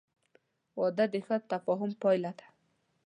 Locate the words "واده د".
0.79-1.15